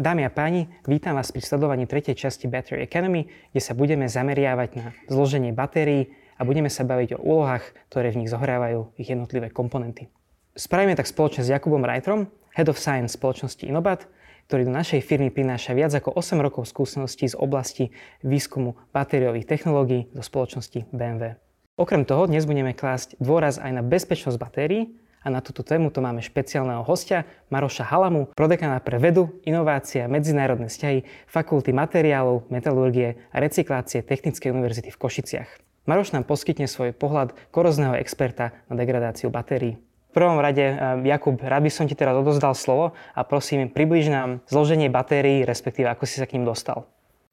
Dámy 0.00 0.24
a 0.24 0.32
páni, 0.32 0.64
vítam 0.88 1.12
vás 1.12 1.28
pri 1.28 1.44
sledovaní 1.44 1.84
tretej 1.84 2.16
časti 2.16 2.48
Battery 2.48 2.88
Academy, 2.88 3.28
kde 3.52 3.60
sa 3.60 3.76
budeme 3.76 4.08
zameriavať 4.08 4.70
na 4.80 4.96
zloženie 5.12 5.52
batérií 5.52 6.16
a 6.40 6.48
budeme 6.48 6.72
sa 6.72 6.88
baviť 6.88 7.20
o 7.20 7.22
úlohách, 7.28 7.60
ktoré 7.92 8.08
v 8.08 8.24
nich 8.24 8.32
zohrávajú 8.32 8.96
ich 8.96 9.12
jednotlivé 9.12 9.52
komponenty. 9.52 10.08
Spravíme 10.56 10.96
tak 10.96 11.04
spoločne 11.04 11.44
s 11.44 11.52
Jakubom 11.52 11.84
Reitrom, 11.84 12.32
Head 12.56 12.72
of 12.72 12.80
Science 12.80 13.12
spoločnosti 13.12 13.60
Inobat, 13.60 14.08
ktorý 14.48 14.64
do 14.64 14.72
našej 14.72 15.04
firmy 15.04 15.28
prináša 15.28 15.76
viac 15.76 15.92
ako 15.92 16.16
8 16.16 16.40
rokov 16.40 16.64
skúseností 16.72 17.28
z 17.28 17.36
oblasti 17.36 17.92
výskumu 18.24 18.80
batériových 18.96 19.44
technológií 19.44 20.08
do 20.16 20.24
spoločnosti 20.24 20.88
BMW. 20.96 21.36
Okrem 21.76 22.08
toho 22.08 22.24
dnes 22.24 22.48
budeme 22.48 22.72
klásť 22.72 23.20
dôraz 23.20 23.60
aj 23.60 23.68
na 23.76 23.84
bezpečnosť 23.84 24.40
batérií 24.40 24.96
a 25.20 25.26
na 25.28 25.44
túto 25.44 25.60
tému 25.60 25.92
to 25.92 26.00
máme 26.00 26.24
špeciálneho 26.24 26.80
hostia, 26.84 27.28
Maroša 27.52 27.84
Halamu, 27.84 28.32
prodekana 28.32 28.80
pre 28.80 28.96
vedu, 28.96 29.40
inovácie 29.44 30.04
a 30.04 30.08
medzinárodné 30.08 30.72
vzťahy 30.72 31.04
Fakulty 31.28 31.76
materiálov, 31.76 32.48
metalurgie 32.48 33.20
a 33.32 33.36
recyklácie 33.40 34.00
Technickej 34.00 34.52
univerzity 34.52 34.88
v 34.88 35.00
Košiciach. 35.00 35.50
Maroš 35.84 36.12
nám 36.12 36.24
poskytne 36.24 36.68
svoj 36.68 36.96
pohľad 36.96 37.36
korozného 37.52 37.96
experta 37.96 38.52
na 38.68 38.76
degradáciu 38.76 39.32
batérií. 39.32 39.80
V 40.10 40.12
prvom 40.12 40.42
rade, 40.42 40.62
eh, 40.62 40.78
Jakub, 41.06 41.38
rád 41.38 41.62
by 41.62 41.70
som 41.70 41.86
ti 41.86 41.94
teraz 41.94 42.18
odozdal 42.18 42.54
slovo 42.58 42.98
a 43.14 43.20
prosím, 43.22 43.70
približ 43.70 44.10
nám 44.10 44.42
zloženie 44.50 44.90
batérií, 44.90 45.46
respektíve 45.46 45.86
ako 45.86 46.04
si 46.06 46.18
sa 46.18 46.26
k 46.26 46.34
ním 46.34 46.44
dostal. 46.44 46.84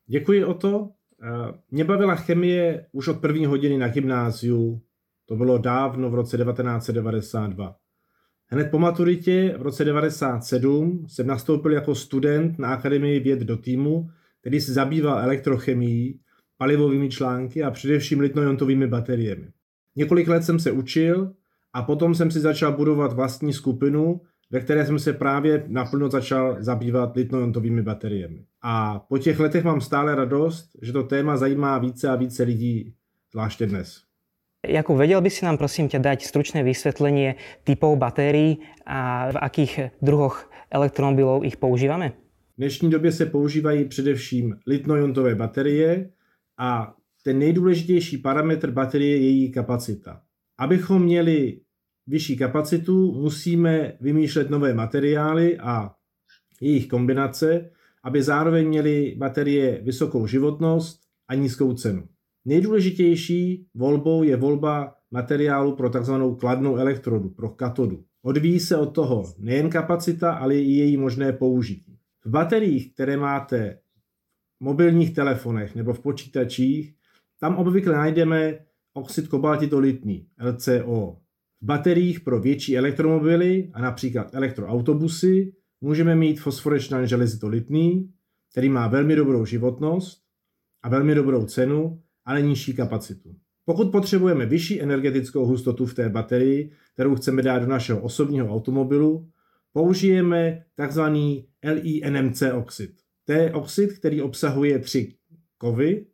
Děkuji 0.08 0.46
o 0.46 0.54
to. 0.54 0.90
Eh, 1.24 1.54
mě 1.72 1.84
bavila 1.84 2.16
chemie 2.16 2.86
už 2.92 3.08
od 3.08 3.18
první 3.22 3.46
hodiny 3.46 3.78
na 3.78 3.88
gymnáziu 3.88 4.82
to 5.28 5.36
bylo 5.36 5.58
dávno 5.58 6.10
v 6.10 6.16
roce 6.16 6.38
1992. 6.38 7.76
Hned 8.48 8.72
po 8.72 8.80
maturitě 8.80 9.56
v 9.58 9.62
roce 9.62 9.84
1997 9.84 11.06
jsem 11.08 11.28
nastoupil 11.28 11.72
jako 11.72 11.96
student 11.96 12.60
na 12.60 12.68
Akademii 12.68 13.20
věd 13.20 13.40
do 13.40 13.58
týmu, 13.58 14.10
který 14.42 14.62
se 14.62 14.74
zabýval 14.74 15.20
elektrochemií, 15.20 16.20
palivovými 16.58 17.10
články 17.10 17.64
a 17.64 17.72
především 17.72 18.20
litnojontovými 18.20 18.88
bateriemi. 18.88 19.48
Několik 19.96 20.28
let 20.28 20.44
jsem 20.44 20.60
se 20.60 20.72
učil 20.72 21.34
a 21.74 21.82
potom 21.84 22.16
jsem 22.16 22.32
si 22.32 22.40
začal 22.40 22.78
budovat 22.78 23.14
vlastní 23.14 23.54
skupinu, 23.54 24.22
ve 24.52 24.60
které 24.60 24.86
jsem 24.86 25.00
se 25.00 25.14
právě 25.14 25.64
naplno 25.68 26.10
začal 26.10 26.58
zabývat 26.60 27.16
litnojontovými 27.16 27.82
bateriemi. 27.82 28.46
A 28.62 29.00
po 29.00 29.18
těch 29.18 29.40
letech 29.40 29.64
mám 29.64 29.82
stále 29.82 30.16
radost, 30.16 30.70
že 30.82 30.94
to 30.94 31.04
téma 31.04 31.38
zajímá 31.38 31.78
více 31.78 32.10
a 32.10 32.16
více 32.16 32.44
lidí, 32.44 32.94
zvláště 33.32 33.66
dnes. 33.66 34.07
Jakub, 34.68 34.98
vedel 34.98 35.22
by 35.22 35.30
si 35.30 35.46
nám 35.46 35.56
prosím 35.58 35.88
ťa 35.88 36.00
dať 36.04 36.28
stručné 36.28 36.60
vysvetlenie 36.60 37.40
typov 37.64 37.96
batérií 37.96 38.60
a 38.84 39.32
v 39.32 39.38
akých 39.40 39.74
druhoch 40.04 40.52
elektromobilov 40.68 41.48
ich 41.48 41.56
používáme? 41.56 42.12
V 42.12 42.58
dnešní 42.58 42.90
době 42.90 43.12
se 43.12 43.26
používají 43.26 43.86
především 43.86 44.56
litnojontové 44.68 45.36
baterie 45.36 46.10
a 46.58 46.94
ten 47.24 47.40
nejdůležitější 47.40 48.18
parametr 48.18 48.72
baterie 48.72 49.18
je 49.18 49.30
její 49.30 49.52
kapacita. 49.52 50.22
Abychom 50.60 51.04
měli 51.04 51.62
vyšší 52.08 52.38
kapacitu, 52.38 53.12
musíme 53.12 53.94
vymýšlet 54.02 54.50
nové 54.50 54.74
materiály 54.74 55.58
a 55.58 55.92
jejich 56.62 56.88
kombinace, 56.88 57.70
aby 58.04 58.24
zároveň 58.24 58.68
měly 58.68 59.16
baterie 59.18 59.82
vysokou 59.82 60.28
životnost 60.28 61.00
a 61.28 61.34
nízkou 61.36 61.74
cenu. 61.74 62.08
Nejdůležitější 62.48 63.68
volbou 63.76 64.24
je 64.24 64.36
volba 64.36 64.96
materiálu 65.12 65.76
pro 65.76 65.90
tzv. 65.90 66.14
kladnou 66.40 66.78
elektrodu, 66.78 67.30
pro 67.30 67.50
katodu. 67.50 68.04
Odvíjí 68.22 68.60
se 68.60 68.78
od 68.78 68.86
toho 68.86 69.34
nejen 69.38 69.70
kapacita, 69.70 70.32
ale 70.32 70.56
i 70.56 70.72
její 70.72 70.98
možné 70.98 71.34
použití. 71.34 71.98
V 72.26 72.30
bateriích, 72.30 72.94
které 72.94 73.18
máte 73.18 73.80
v 74.60 74.64
mobilních 74.64 75.16
telefonech 75.16 75.76
nebo 75.76 75.94
v 75.94 76.00
počítačích, 76.00 76.94
tam 77.40 77.56
obvykle 77.56 77.94
najdeme 77.94 78.60
oxid 78.94 79.28
kobaltitolitný, 79.28 80.28
LCO. 80.42 81.18
V 81.62 81.66
bateriích 81.66 82.20
pro 82.20 82.40
větší 82.40 82.78
elektromobily 82.78 83.72
a 83.74 83.82
například 83.82 84.36
elektroautobusy 84.36 85.54
můžeme 85.82 86.16
mít 86.16 86.40
fosforečnan 86.40 87.08
železitolitný, 87.08 88.12
který 88.52 88.70
má 88.70 88.88
velmi 88.88 89.16
dobrou 89.16 89.46
životnost 89.46 90.22
a 90.84 90.90
velmi 90.90 91.16
dobrou 91.16 91.46
cenu 91.46 92.02
ale 92.28 92.42
nižší 92.42 92.74
kapacitu. 92.74 93.36
Pokud 93.66 93.92
potřebujeme 93.92 94.46
vyšší 94.46 94.82
energetickou 94.82 95.46
hustotu 95.46 95.86
v 95.86 95.94
té 95.94 96.10
baterii, 96.10 96.72
kterou 96.94 97.16
chceme 97.16 97.42
dát 97.42 97.60
do 97.60 97.68
našeho 97.68 98.02
osobního 98.02 98.48
automobilu, 98.56 99.30
použijeme 99.74 100.64
tzv. 100.88 101.02
LiNMC 101.64 102.44
oxid. 102.54 102.92
To 103.26 103.32
je 103.32 103.54
oxid, 103.54 103.94
který 104.00 104.22
obsahuje 104.22 104.80
tři 104.80 105.14
kovy, 105.58 106.06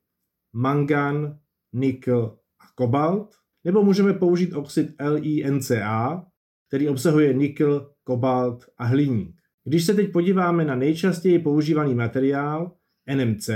mangan, 0.54 1.40
nikl 1.74 2.38
a 2.60 2.64
kobalt, 2.76 3.36
nebo 3.64 3.84
můžeme 3.84 4.14
použít 4.14 4.54
oxid 4.54 4.90
LiNCA, 5.10 6.26
který 6.68 6.90
obsahuje 6.90 7.34
nikl, 7.34 7.92
kobalt 8.04 8.66
a 8.78 8.86
hliník. 8.86 9.36
Když 9.64 9.86
se 9.86 9.94
teď 9.94 10.12
podíváme 10.12 10.66
na 10.66 10.76
nejčastěji 10.76 11.40
používaný 11.40 11.96
materiál 11.96 12.72
NMC, 13.16 13.50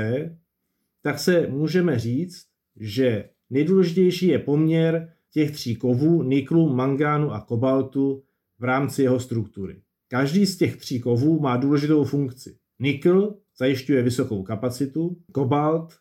tak 1.02 1.20
se 1.20 1.48
můžeme 1.48 2.00
říct, 2.00 2.47
že 2.80 3.30
nejdůležitější 3.50 4.28
je 4.28 4.40
poměr 4.40 5.14
těch 5.34 5.52
tří 5.52 5.76
kovů 5.76 6.24
niklu, 6.24 6.76
mangánu 6.76 7.32
a 7.32 7.42
kobaltu 7.42 8.24
v 8.60 8.64
rámci 8.64 9.04
jeho 9.04 9.20
struktury. 9.20 9.82
Každý 10.08 10.46
z 10.46 10.58
těch 10.58 10.78
tří 10.78 11.00
kovů 11.00 11.40
má 11.40 11.58
důležitou 11.58 12.04
funkci. 12.04 12.58
Nikl 12.80 13.36
zajišťuje 13.58 14.02
vysokou 14.02 14.44
kapacitu, 14.44 15.18
kobalt 15.32 15.94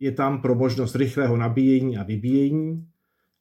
je 0.00 0.12
tam 0.12 0.42
pro 0.42 0.54
možnost 0.54 0.96
rychlého 0.96 1.36
nabíjení 1.36 1.96
a 1.96 2.02
vybíjení 2.02 2.88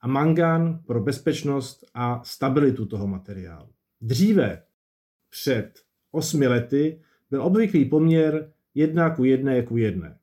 a 0.01 0.07
mangán 0.07 0.79
pro 0.85 1.03
bezpečnost 1.03 1.85
a 1.93 2.23
stabilitu 2.23 2.85
toho 2.85 3.07
materiálu. 3.07 3.69
Dříve, 4.01 4.63
před 5.29 5.71
osmi 6.11 6.47
lety, 6.47 7.01
byl 7.29 7.43
obvyklý 7.43 7.85
poměr 7.85 8.51
1 8.75 9.09
ku 9.09 9.23
1 9.23 9.61
ku 9.61 9.77
1. 9.77 10.15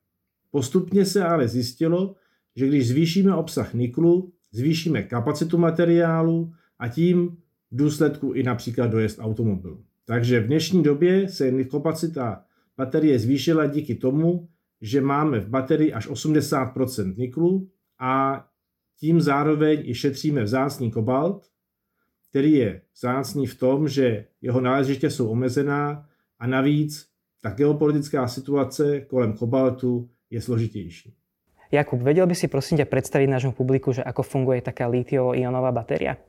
Postupně 0.51 1.05
se 1.05 1.23
ale 1.23 1.47
zjistilo, 1.47 2.15
že 2.55 2.67
když 2.67 2.87
zvýšíme 2.87 3.35
obsah 3.35 3.73
niklu, 3.73 4.33
zvýšíme 4.51 5.03
kapacitu 5.03 5.57
materiálu 5.57 6.53
a 6.79 6.87
tím 6.87 7.37
v 7.71 7.77
důsledku 7.77 8.33
i 8.33 8.43
například 8.43 8.87
dojezd 8.87 9.19
automobilu. 9.19 9.83
Takže 10.05 10.39
v 10.39 10.47
dnešní 10.47 10.83
době 10.83 11.29
se 11.29 11.63
kapacita 11.63 12.43
baterie 12.77 13.19
zvýšila 13.19 13.65
díky 13.65 13.95
tomu, 13.95 14.49
že 14.81 15.01
máme 15.01 15.39
v 15.39 15.49
baterii 15.49 15.93
až 15.93 16.09
80% 16.09 17.17
niklu 17.17 17.69
a 17.99 18.45
tím 18.99 19.21
zároveň 19.21 19.81
i 19.85 19.95
šetříme 19.95 20.43
vzácný 20.43 20.91
kobalt, 20.91 21.47
který 22.29 22.51
je 22.51 22.81
vzácný 22.95 23.47
v 23.47 23.59
tom, 23.59 23.87
že 23.87 24.25
jeho 24.41 24.61
náležitě 24.61 25.09
jsou 25.09 25.29
omezená 25.29 26.05
a 26.39 26.47
navíc 26.47 27.07
ta 27.41 27.49
geopolitická 27.49 28.27
situace 28.27 29.01
kolem 29.01 29.33
kobaltu 29.33 30.09
je 30.29 30.41
složitější. 30.41 31.13
Jakub, 31.73 32.01
vedel 32.01 32.29
by 32.29 32.35
si 32.37 32.45
prosím 32.45 32.77
ťa 32.77 32.85
predstaviť 32.85 33.29
nášmu 33.33 33.57
publiku, 33.57 33.89
že 33.97 34.05
ako 34.05 34.21
funguje 34.21 34.61
taká 34.61 34.85
litio-ionová 34.85 35.73
batéria? 35.73 36.21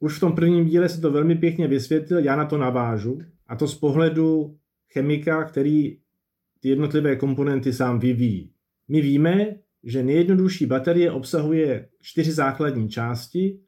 Už 0.00 0.16
v 0.16 0.20
tom 0.20 0.32
prvním 0.32 0.64
díle 0.64 0.88
si 0.88 1.00
to 1.00 1.12
velmi 1.12 1.34
pěkně 1.34 1.68
vysvětlil, 1.68 2.18
já 2.24 2.36
na 2.36 2.44
to 2.44 2.58
navážu. 2.58 3.20
A 3.46 3.56
to 3.56 3.68
z 3.68 3.74
pohledu 3.74 4.56
chemika, 4.92 5.44
který 5.44 5.98
ty 6.60 6.68
jednotlivé 6.68 7.16
komponenty 7.16 7.72
sám 7.72 7.98
vyvíjí. 7.98 8.52
My 8.88 9.00
víme, 9.00 9.54
že 9.84 10.02
nejjednodušší 10.02 10.66
baterie 10.66 11.10
obsahuje 11.10 11.88
čtyři 12.00 12.32
základní 12.32 12.88
části, 12.88 13.60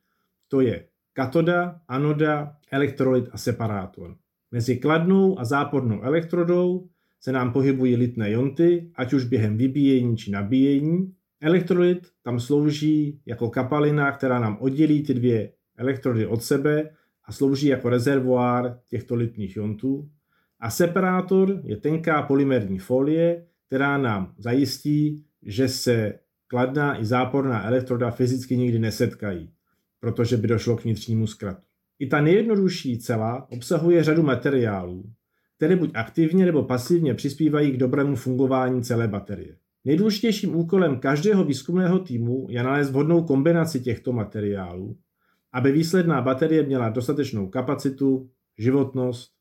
to 0.49 0.60
je 0.60 0.84
katoda, 1.12 1.81
anoda, 1.89 2.57
elektrolyt 2.71 3.28
a 3.33 3.39
separátor. 3.39 4.16
Mezi 4.51 4.77
kladnou 4.77 5.39
a 5.39 5.45
zápornou 5.45 6.03
elektrodou 6.03 6.89
se 7.21 7.33
nám 7.33 7.53
pohybují 7.53 7.97
litné 7.97 8.31
jonty, 8.31 8.91
ať 8.95 9.13
už 9.13 9.24
během 9.24 9.57
vybíjení 9.57 10.16
či 10.16 10.31
nabíjení. 10.31 11.13
Elektrolyt 11.40 12.08
tam 12.22 12.40
slouží 12.40 13.20
jako 13.26 13.50
kapalina, 13.50 14.12
která 14.12 14.38
nám 14.38 14.58
oddělí 14.60 15.02
ty 15.02 15.14
dvě 15.14 15.52
elektrody 15.76 16.26
od 16.26 16.42
sebe 16.42 16.90
a 17.24 17.32
slouží 17.32 17.66
jako 17.66 17.88
rezervoár 17.88 18.78
těchto 18.88 19.14
litných 19.14 19.56
jontů. 19.56 20.08
A 20.60 20.70
separátor 20.70 21.60
je 21.64 21.76
tenká 21.76 22.22
polymerní 22.22 22.78
folie, 22.78 23.46
která 23.66 23.98
nám 23.98 24.34
zajistí, 24.38 25.24
že 25.42 25.68
se 25.68 26.18
kladná 26.46 27.00
i 27.00 27.04
záporná 27.04 27.66
elektroda 27.66 28.10
fyzicky 28.10 28.56
nikdy 28.56 28.78
nesetkají, 28.78 29.50
protože 30.00 30.36
by 30.36 30.48
došlo 30.48 30.76
k 30.76 30.84
vnitřnímu 30.84 31.26
zkratu. 31.26 31.62
I 31.98 32.06
ta 32.06 32.20
nejjednodušší 32.20 32.98
cela 32.98 33.46
obsahuje 33.50 34.04
řadu 34.04 34.22
materiálů, 34.22 35.12
které 35.56 35.76
buď 35.76 35.90
aktivně 35.94 36.46
nebo 36.46 36.62
pasivně 36.62 37.14
přispívají 37.14 37.70
k 37.70 37.76
dobrému 37.76 38.16
fungování 38.16 38.82
celé 38.82 39.08
baterie. 39.08 39.56
Nejdůležitějším 39.88 40.56
úkolem 40.56 40.98
každého 40.98 41.44
výzkumného 41.44 41.98
týmu 41.98 42.46
je 42.50 42.62
nalézt 42.62 42.90
vhodnou 42.90 43.22
kombinaci 43.22 43.80
těchto 43.80 44.12
materiálů, 44.12 44.96
aby 45.52 45.72
výsledná 45.72 46.22
baterie 46.22 46.62
měla 46.62 46.88
dostatečnou 46.88 47.48
kapacitu, 47.48 48.30
životnost 48.58 49.32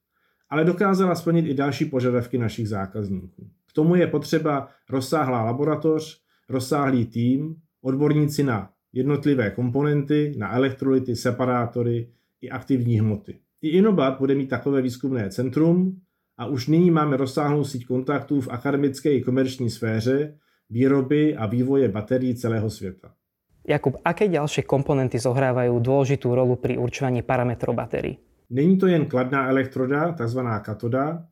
ale 0.49 0.65
dokázala 0.65 1.15
splnit 1.15 1.45
i 1.45 1.53
další 1.53 1.85
požadavky 1.85 2.37
našich 2.37 2.69
zákazníků. 2.69 3.49
K 3.69 3.73
tomu 3.73 3.95
je 3.95 4.07
potřeba 4.07 4.67
rozsáhlá 4.89 5.43
laboratoř, 5.43 6.21
rozsáhlý 6.49 7.05
tým, 7.05 7.55
odborníci 7.81 8.43
na 8.43 8.69
jednotlivé 8.93 9.51
komponenty, 9.51 10.33
na 10.37 10.55
elektrolyty, 10.55 11.15
separátory 11.15 12.09
i 12.41 12.49
aktivní 12.49 12.99
hmoty. 12.99 13.39
I 13.61 13.69
Inobat 13.69 14.19
bude 14.19 14.35
mít 14.35 14.47
takové 14.47 14.81
výzkumné 14.81 15.29
centrum 15.29 16.01
a 16.37 16.45
už 16.45 16.67
nyní 16.67 16.91
máme 16.91 17.17
rozsáhlou 17.17 17.63
síť 17.63 17.85
kontaktů 17.85 18.41
v 18.41 18.47
akademické 18.47 19.13
i 19.13 19.21
komerční 19.21 19.69
sféře, 19.69 20.37
výroby 20.69 21.35
a 21.35 21.45
vývoje 21.45 21.89
batérií 21.89 22.35
celého 22.35 22.69
světa. 22.69 23.11
Jakub, 23.67 23.99
aké 24.05 24.31
ďalšie 24.31 24.63
komponenty 24.63 25.19
zohrávajú 25.19 25.83
dôležitú 25.83 26.31
rolu 26.31 26.55
pri 26.55 26.79
určovaní 26.79 27.19
parametrov 27.19 27.75
batérií? 27.75 28.15
Není 28.47 28.79
to 28.79 28.87
jen 28.87 29.05
kladná 29.11 29.51
elektroda, 29.51 30.15
takzvaná 30.15 30.59
katoda, 30.59 31.27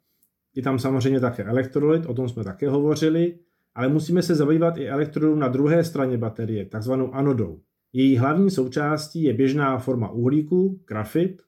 je 0.56 0.64
tam 0.64 0.80
samozřejmě 0.80 1.20
také 1.20 1.44
elektrolyt, 1.44 2.06
o 2.06 2.14
tom 2.14 2.30
jsme 2.30 2.44
také 2.44 2.70
hovořili, 2.70 3.40
ale 3.76 3.88
musíme 3.88 4.22
se 4.22 4.36
zabývat 4.36 4.78
i 4.78 4.88
elektrodou 4.90 5.36
na 5.36 5.48
druhé 5.48 5.84
straně 5.84 6.18
baterie, 6.18 6.66
takzvanou 6.66 7.14
anodou. 7.16 7.60
Její 7.94 8.18
hlavní 8.18 8.52
součástí 8.52 9.24
je 9.24 9.34
běžná 9.34 9.78
forma 9.78 10.10
uhlíku, 10.10 10.80
grafit, 10.88 11.42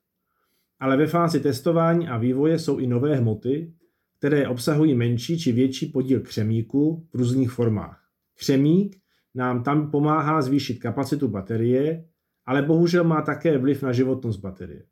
ale 0.80 0.98
ve 0.98 1.08
fázi 1.08 1.40
testování 1.40 2.08
a 2.08 2.18
vývoje 2.18 2.60
jsou 2.60 2.78
i 2.78 2.88
nové 2.88 3.16
hmoty, 3.16 3.74
které 4.18 4.48
obsahují 4.48 4.96
menší 4.96 5.40
či 5.40 5.52
větší 5.52 5.86
podíl 5.86 6.20
křemíku 6.20 7.08
v 7.14 7.16
různých 7.16 7.52
formách. 7.52 8.04
Křemík 8.38 8.98
nám 9.36 9.64
tam 9.64 9.92
pomáhá 9.92 10.42
zvýšit 10.42 10.80
kapacitu 10.80 11.28
baterie, 11.28 12.06
ale 12.46 12.62
bohužel 12.62 13.04
má 13.04 13.22
také 13.22 13.58
vliv 13.58 13.84
na 13.84 13.92
životnost 13.92 14.40
baterie. 14.40 14.84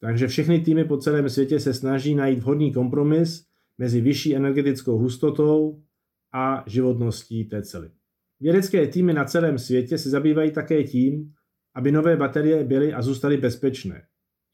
Takže 0.00 0.28
všechny 0.28 0.60
týmy 0.60 0.84
po 0.84 0.96
celém 0.96 1.28
světě 1.28 1.60
se 1.60 1.74
snaží 1.74 2.14
najít 2.14 2.38
vhodný 2.38 2.72
kompromis 2.72 3.46
mezi 3.78 4.00
vyšší 4.00 4.36
energetickou 4.36 4.98
hustotou 4.98 5.82
a 6.32 6.64
životností 6.66 7.44
té 7.44 7.62
cely. 7.62 7.90
Vědecké 8.40 8.86
týmy 8.86 9.12
na 9.12 9.24
celém 9.24 9.58
světě 9.58 9.98
se 9.98 10.10
zabývají 10.10 10.50
také 10.50 10.84
tím, 10.84 11.32
aby 11.74 11.92
nové 11.92 12.16
baterie 12.16 12.64
byly 12.64 12.92
a 12.92 13.02
zůstaly 13.02 13.36
bezpečné, 13.36 14.02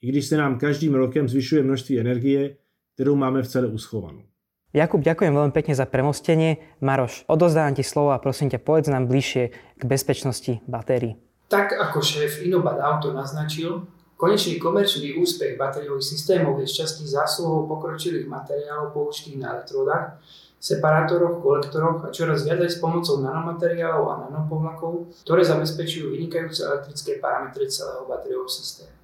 i 0.02 0.08
když 0.08 0.26
se 0.26 0.36
nám 0.36 0.58
každým 0.58 0.94
rokem 0.94 1.28
zvyšuje 1.28 1.62
množství 1.62 2.00
energie, 2.00 2.56
kterou 2.94 3.16
máme 3.16 3.42
v 3.42 3.48
celé 3.48 3.66
uschovanou. 3.66 4.22
Jakub, 4.70 5.02
ďakujem 5.02 5.34
veľmi 5.34 5.50
pekne 5.50 5.74
za 5.74 5.82
premostenie. 5.82 6.62
Maroš, 6.78 7.26
odozdávam 7.26 7.74
ti 7.74 7.82
slovo 7.82 8.14
a 8.14 8.22
prosím 8.22 8.54
ťa, 8.54 8.62
povedz 8.62 8.86
nám 8.86 9.10
bližšie 9.10 9.50
k 9.50 9.82
bezpečnosti 9.82 10.62
batérií. 10.70 11.18
Tak 11.50 11.74
ako 11.74 11.98
šéf 11.98 12.38
Inobat 12.46 12.78
Auto 12.78 13.10
naznačil, 13.10 13.90
konečný 14.14 14.62
komerčný 14.62 15.18
úspech 15.18 15.58
batériových 15.58 16.14
systémov 16.14 16.62
je 16.62 16.70
šťastí 16.70 17.02
zásluhou 17.02 17.66
pokročilých 17.66 18.30
materiálov 18.30 18.94
použitých 18.94 19.42
na 19.42 19.58
elektrodách, 19.58 20.22
separátoroch, 20.62 21.42
kolektoroch 21.42 22.06
a 22.06 22.14
čoraz 22.14 22.46
viac 22.46 22.62
aj 22.62 22.70
s 22.70 22.78
pomocou 22.78 23.18
nanomateriálov 23.18 24.06
a 24.06 24.20
nanopovlakov, 24.30 25.10
ktoré 25.26 25.42
zabezpečujú 25.42 26.14
vynikajúce 26.14 26.62
elektrické 26.62 27.18
parametre 27.18 27.66
celého 27.66 28.06
batériového 28.06 28.46
systému. 28.46 28.99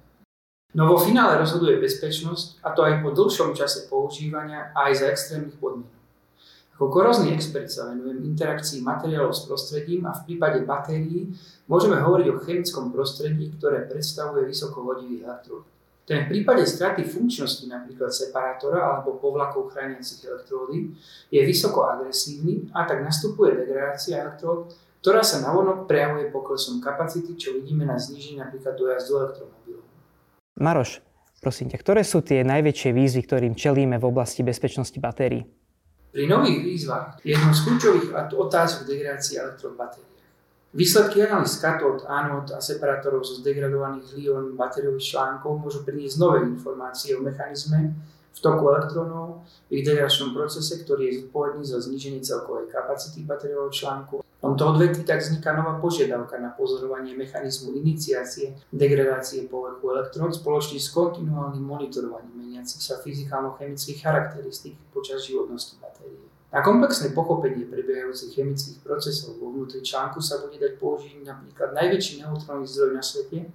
No 0.75 0.83
vo 0.91 0.99
finále 0.99 1.39
rozhoduje 1.39 1.79
bezpečnosť, 1.79 2.59
a 2.59 2.75
to 2.75 2.83
aj 2.83 2.99
po 2.99 3.15
dlhšom 3.15 3.55
čase 3.55 3.87
používania 3.87 4.75
a 4.75 4.91
aj 4.91 4.93
za 4.99 5.05
extrémnych 5.07 5.55
podmienok. 5.55 5.95
Ako 6.77 6.93
korozný 6.93 7.33
expert 7.33 7.71
sa 7.73 7.89
venujem 7.89 8.21
interakcii 8.21 8.85
materiálov 8.85 9.33
s 9.33 9.49
prostredím 9.49 10.05
a 10.05 10.13
v 10.13 10.29
prípade 10.29 10.61
batérií 10.61 11.33
môžeme 11.65 11.97
hovoriť 11.97 12.27
o 12.29 12.37
chemickom 12.37 12.93
prostredí, 12.93 13.49
ktoré 13.57 13.89
predstavuje 13.89 14.45
vysokovodivý 14.45 15.25
elektrod. 15.25 15.65
Ten 16.05 16.29
v 16.29 16.37
prípade 16.37 16.61
straty 16.69 17.01
funkčnosti 17.01 17.65
napríklad 17.65 18.13
separátora 18.13 18.77
alebo 18.77 19.17
povlakov 19.17 19.73
chrániacich 19.73 20.29
elektródy 20.29 20.93
je 21.33 21.41
vysoko 21.41 21.89
agresívny 21.89 22.69
a 22.77 22.85
tak 22.85 23.01
nastupuje 23.01 23.57
degradácia 23.57 24.21
elektród, 24.21 24.69
ktorá 25.01 25.25
sa 25.25 25.41
navonok 25.41 25.89
prejavuje 25.89 26.29
poklesom 26.29 26.77
kapacity, 26.77 27.33
čo 27.39 27.57
vidíme 27.57 27.89
na 27.89 27.97
znížení 27.97 28.37
napríklad 28.37 28.77
dojazdu 28.77 29.17
elektromobilov. 29.17 29.86
Maroš, 30.57 31.05
prosím 31.37 31.69
ťa, 31.69 31.77
ktoré 31.77 32.01
sú 32.01 32.25
tie 32.25 32.41
najväčšie 32.41 32.89
výzvy, 32.89 33.21
ktorým 33.29 33.53
čelíme 33.53 34.01
v 34.01 34.09
oblasti 34.09 34.41
bezpečnosti 34.41 34.97
batérií? 34.97 35.45
Pri 36.09 36.25
nových 36.25 36.65
výzvach 36.65 37.21
je 37.21 37.37
jednou 37.37 37.53
z 37.53 37.61
kľúčových 37.61 38.07
otázok 38.33 38.89
degradácie 38.89 39.37
elektrod 39.37 39.77
batérií. 39.77 40.17
Výsledky 40.73 41.21
analýz 41.29 41.61
katód, 41.61 42.09
anód 42.09 42.49
a 42.51 42.59
separátorov 42.59 43.21
zo 43.21 43.37
zdegradovaných 43.37 44.17
lión 44.17 44.57
batériových 44.57 45.13
článkov 45.13 45.61
môžu 45.61 45.85
priniesť 45.85 46.17
nové 46.17 46.49
informácie 46.49 47.13
o 47.13 47.21
mechanizme 47.21 47.93
v 48.33 48.39
toku 48.41 48.73
elektrónov, 48.73 49.45
v 49.69 49.81
ich 49.81 49.85
degradačnom 49.85 50.33
procese, 50.33 50.81
ktorý 50.81 51.01
je 51.05 51.13
zodpovedný 51.21 51.63
za 51.69 51.77
zníženie 51.85 52.25
celkovej 52.25 52.73
kapacity 52.73 53.21
batériového 53.25 53.69
článku 53.69 54.26
tomto 54.47 54.63
odvetví 54.71 55.03
tak 55.03 55.19
vzniká 55.19 55.51
nová 55.51 55.75
požiadavka 55.83 56.39
na 56.39 56.55
pozorovanie 56.55 57.11
mechanizmu 57.19 57.75
iniciácie 57.75 58.55
degradácie 58.71 59.43
povrchu 59.51 59.91
elektród 59.91 60.31
spoločne 60.31 60.79
s 60.79 60.87
kontinuálnym 60.95 61.59
monitorovaním 61.59 62.31
meniacich 62.47 62.79
sa 62.79 62.95
fyzikálno-chemických 63.03 63.99
charakteristík 63.99 64.79
počas 64.95 65.27
životnosti 65.27 65.75
batérie. 65.83 66.23
Na 66.47 66.63
komplexné 66.63 67.11
pochopenie 67.11 67.67
prebiehajúcich 67.67 68.39
chemických 68.39 68.79
procesov 68.79 69.35
vo 69.35 69.51
vnútri 69.51 69.83
článku 69.83 70.23
sa 70.23 70.39
bude 70.39 70.55
dať 70.55 70.79
použiť 70.79 71.27
napríklad 71.27 71.75
najväčší 71.75 72.23
neutrónny 72.23 72.63
zdroj 72.63 72.95
na 72.95 73.03
svete, 73.03 73.51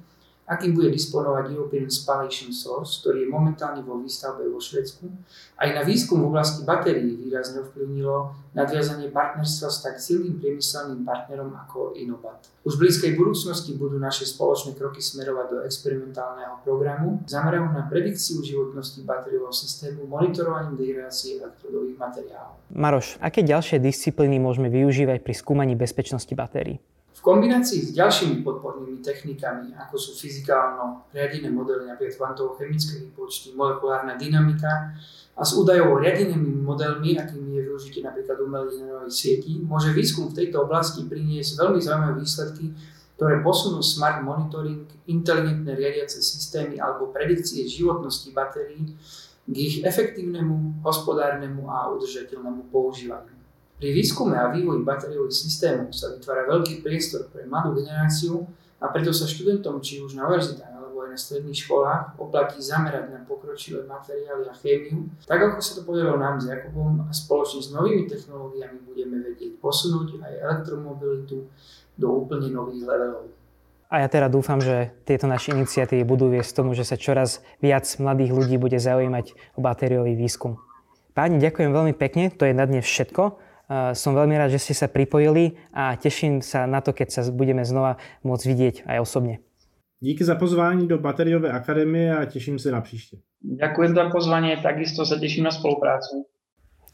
akým 0.52 0.76
bude 0.76 0.92
disponovať 0.92 1.48
European 1.48 1.88
Spallation 1.88 2.52
Source, 2.52 3.00
ktorý 3.00 3.24
je 3.24 3.32
momentálne 3.32 3.80
vo 3.80 3.96
výstavbe 3.96 4.44
vo 4.44 4.60
Švedsku. 4.60 5.08
Aj 5.56 5.68
na 5.72 5.80
výskum 5.80 6.20
v 6.20 6.28
oblasti 6.28 6.62
batérií 6.68 7.16
výrazne 7.16 7.64
ovplyvnilo 7.64 8.36
nadviazanie 8.52 9.08
partnerstva 9.08 9.68
s 9.72 9.78
tak 9.80 9.96
silným 9.96 10.36
priemyselným 10.36 11.08
partnerom 11.08 11.56
ako 11.56 11.96
Inobat. 11.96 12.52
Už 12.62 12.76
v 12.76 12.86
blízkej 12.86 13.16
budúcnosti 13.16 13.74
budú 13.74 13.96
naše 13.96 14.28
spoločné 14.28 14.76
kroky 14.76 15.00
smerovať 15.00 15.46
do 15.50 15.58
experimentálneho 15.64 16.60
programu 16.62 17.24
zameraného 17.24 17.72
na 17.72 17.88
predikciu 17.88 18.44
životnosti 18.44 19.02
batériového 19.02 19.50
systému 19.50 20.04
monitorovaním 20.04 20.76
degradácie 20.76 21.40
elektrodových 21.40 21.96
materiálov. 21.96 22.60
Maroš, 22.70 23.16
aké 23.18 23.40
ďalšie 23.40 23.80
disciplíny 23.80 24.36
môžeme 24.38 24.68
využívať 24.68 25.24
pri 25.24 25.34
skúmaní 25.34 25.74
bezpečnosti 25.74 26.30
batérií? 26.36 26.78
V 27.12 27.20
kombinácii 27.20 27.80
s 27.86 27.90
ďalšími 27.92 28.40
podpornými 28.40 29.04
technikami, 29.04 29.76
ako 29.76 29.94
sú 30.00 30.10
fyzikálno-riadené 30.16 31.52
modely, 31.52 31.86
napríklad 31.86 32.18
kvantovo-chemické 32.18 33.04
výpočty, 33.04 33.52
molekulárna 33.52 34.16
dynamika 34.16 34.96
a 35.36 35.42
s 35.44 35.54
údajov 35.54 36.00
riadenými 36.00 36.64
modelmi, 36.64 37.20
akými 37.20 37.56
je 37.56 37.62
využitie 37.68 38.00
napríklad 38.00 38.40
umelých 38.40 38.80
neurónových 38.80 39.16
sietí, 39.16 39.60
môže 39.60 39.92
výskum 39.92 40.32
v 40.32 40.44
tejto 40.44 40.64
oblasti 40.64 41.04
priniesť 41.04 41.60
veľmi 41.60 41.78
zaujímavé 41.84 42.14
výsledky, 42.16 42.72
ktoré 43.20 43.38
posunú 43.44 43.84
smart 43.84 44.24
monitoring, 44.24 44.88
inteligentné 45.06 45.78
riadiace 45.78 46.18
systémy 46.18 46.80
alebo 46.80 47.12
predikcie 47.12 47.68
životnosti 47.68 48.34
batérií 48.34 48.98
k 49.46 49.54
ich 49.54 49.84
efektívnemu, 49.84 50.82
hospodárnemu 50.82 51.70
a 51.70 51.92
udržateľnému 51.92 52.72
používaniu. 52.72 53.41
Pri 53.82 53.90
výskume 53.90 54.38
a 54.38 54.46
vývoji 54.54 54.86
batériových 54.86 55.34
systémov 55.34 55.90
sa 55.90 56.14
vytvára 56.14 56.46
veľký 56.46 56.86
priestor 56.86 57.26
pre 57.34 57.42
mladú 57.50 57.74
generáciu 57.74 58.46
a 58.78 58.86
preto 58.94 59.10
sa 59.10 59.26
študentom, 59.26 59.82
či 59.82 59.98
už 59.98 60.14
na 60.14 60.22
univerzitách 60.30 60.70
alebo 60.70 61.02
aj 61.02 61.10
na 61.10 61.18
stredných 61.18 61.58
školách, 61.66 62.14
oplatí 62.14 62.62
zamerať 62.62 63.10
na 63.10 63.26
pokročilé 63.26 63.82
materiály 63.90 64.46
a 64.46 64.54
chémiu, 64.54 65.10
tak 65.26 65.42
ako 65.42 65.58
sa 65.58 65.72
to 65.74 65.82
podarilo 65.82 66.14
nám 66.14 66.38
s 66.38 66.46
Jakubom 66.46 67.02
a 67.02 67.10
spoločne 67.10 67.58
s 67.58 67.74
novými 67.74 68.06
technológiami 68.06 68.86
budeme 68.86 69.18
vedieť 69.18 69.58
posunúť 69.58 70.14
aj 70.30 70.30
elektromobilitu 70.30 71.50
do 71.98 72.06
úplne 72.06 72.54
nových 72.54 72.86
levelov. 72.86 73.34
A 73.90 73.98
ja 73.98 74.06
teda 74.06 74.30
dúfam, 74.30 74.62
že 74.62 74.94
tieto 75.02 75.26
naše 75.26 75.58
iniciatívy 75.58 76.06
budú 76.06 76.30
viesť 76.30 76.62
tomu, 76.62 76.78
že 76.78 76.86
sa 76.86 76.94
čoraz 76.94 77.42
viac 77.58 77.82
mladých 77.98 78.30
ľudí 78.30 78.62
bude 78.62 78.78
zaujímať 78.78 79.58
o 79.58 79.60
batériový 79.60 80.14
výskum. 80.14 80.62
Páni, 81.18 81.42
ďakujem 81.42 81.74
veľmi 81.74 81.98
pekne, 81.98 82.30
to 82.30 82.46
je 82.46 82.54
na 82.54 82.62
dnes 82.62 82.86
všetko. 82.86 83.50
Som 83.92 84.12
veľmi 84.12 84.36
rád, 84.36 84.52
že 84.52 84.60
ste 84.60 84.74
sa 84.76 84.90
pripojili 84.90 85.56
a 85.72 85.96
teším 85.96 86.44
sa 86.44 86.68
na 86.68 86.84
to, 86.84 86.92
keď 86.92 87.08
sa 87.08 87.20
budeme 87.32 87.64
znova 87.64 87.96
môcť 88.20 88.44
vidieť 88.44 88.76
aj 88.84 88.98
osobne. 89.00 89.40
Díky 90.02 90.24
za 90.24 90.34
pozvání 90.34 90.88
do 90.88 90.98
Bateriové 90.98 91.52
akademie 91.52 92.10
a 92.10 92.26
teším 92.26 92.58
sa 92.58 92.70
na 92.70 92.80
příště. 92.80 93.16
Ďakujem 93.42 93.94
za 93.94 94.10
pozvanie, 94.10 94.56
takisto 94.62 95.06
sa 95.06 95.18
teším 95.18 95.44
na 95.44 95.50
spoluprácu. 95.50 96.26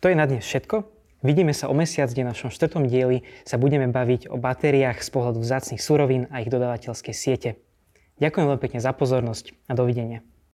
To 0.00 0.08
je 0.08 0.16
na 0.16 0.26
dnes 0.28 0.44
všetko. 0.44 0.84
Vidíme 1.24 1.50
sa 1.50 1.66
o 1.66 1.74
mesiac, 1.74 2.06
kde 2.12 2.22
v 2.22 2.30
našom 2.30 2.50
štvrtom 2.54 2.86
dieli 2.86 3.26
sa 3.42 3.58
budeme 3.58 3.90
baviť 3.90 4.30
o 4.30 4.38
batériách 4.38 5.02
z 5.02 5.08
pohľadu 5.10 5.42
vzácných 5.42 5.82
surovín 5.82 6.30
a 6.30 6.40
ich 6.40 6.52
dodávateľskej 6.52 7.14
siete. 7.16 7.58
Ďakujem 8.22 8.44
veľmi 8.48 8.62
pekne 8.62 8.80
za 8.80 8.94
pozornosť 8.94 9.50
a 9.66 9.74
dovidenia. 9.74 10.22